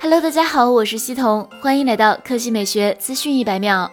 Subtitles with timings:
[0.00, 3.90] Hello，大家好，我是西彤，欢迎来到科技美学资讯一百秒。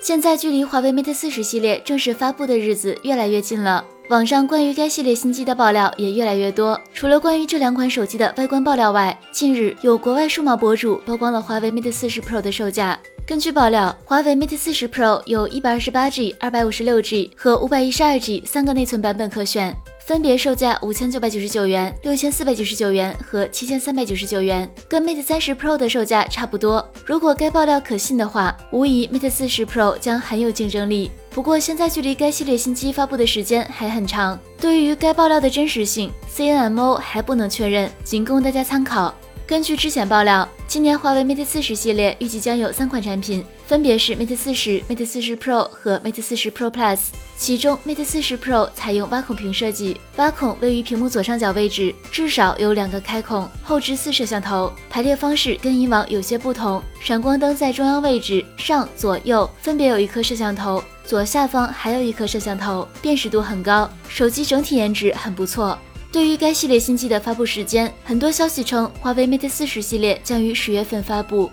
[0.00, 6.80] 现在距离华为 Mate 四十系列正式发布的日子越来越近了，网上关于该系列新机的爆料也越来越多。
[6.94, 12.96] 除了关于这两款手机的外观爆料外，近日有国外数码博主曝光了华为 Mate 四十 Pro 的售价。
[13.26, 19.76] 根据爆料，华为 Mate 四十 Pro 有一百二十八 G、二百五十六 G 和五百一十二 G 三个内存版本可选。
[20.04, 26.84] 分别售价五千九百九十九元、六千四百九十九元和七千三百九十九元，跟 Mate 三十 Pro 的售价差不多。
[27.06, 31.12] 如果该爆料可信的话，无疑 Mate 四十 Pro 将很有竞争力。
[31.30, 39.14] 不过现在距离该系列新机发布的时间还很长，对于该爆料的真实性，CNMO 还不能确认，仅供大家参考。
[39.52, 47.00] 根据之前爆料，今年华为 Mate 四十系列预计将有三款产品，分别是 Mate 四十、Mate 四十 Pro 和 Mate 四十 Pro Plus。
[47.36, 56.82] 其中 Mate 四十 Pro 采用挖孔屏设计，挖孔位于屏幕左上角位置，至少有两个开孔，后置四摄像头，排列方式跟以往有些不同。
[56.98, 63.86] 闪光灯在中央位置上、左右分别有一颗摄像头，左下方还有一颗摄像头，辨识度很高。
[64.08, 65.78] 手机整体颜值很不错。
[66.12, 71.50] 对于该系列新机的发布时间，很多消息称华为 Mate 四十系列将于十月份发布。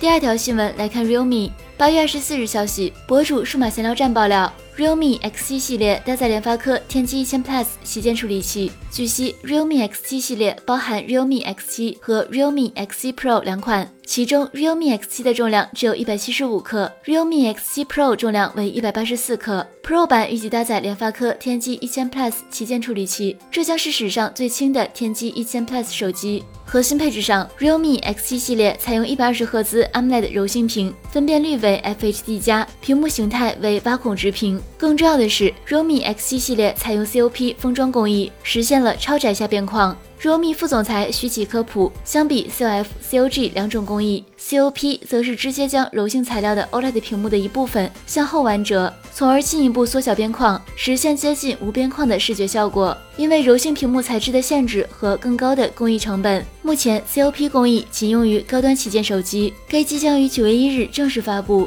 [0.00, 4.52] 第二条新闻来看 Realme，八月二十四日消息，博主数码闲聊站爆料。
[4.76, 8.72] Realme X7 系列搭载联发科天玑一千 Plus 旗舰处理器。
[8.90, 19.66] 据悉，Realme X7 系列包含 Realme X7 和 Realme X7 Pro 两款，其中 Realme X7 的重量只有一百七十五克，Realme X7 Pro 重量为一百八十四克。
[19.82, 26.44] Pro 版预计搭载联发科天玑一千 Plus 旗舰处理器，这将是史上最轻的天玑一千 Plus 手机。
[26.64, 34.59] 核心配置上，Realme X7 系列采用一百二十赫兹 AMOLED 柔性屏，分辨率为 FHD+，加，屏幕形态为挖孔直屏。
[34.78, 39.96] 更重要的是，romi X7 系列采用 COP 封装工艺，实现了超窄下边框。
[40.22, 52.94] romi 副总裁徐启科普，相比 COF、COG 两种工艺，COP 则是直接将柔性材料的 OLED 屏幕的一部分向后弯折，从而进一步缩小边框，实现接近无边框的视觉效果。
[53.16, 59.54] 因为柔性屏幕材质的限制和更高的工艺成本，目前 COP 工艺仅用于高端旗舰手机。
[59.66, 61.66] 该机将于九月一日正式发布。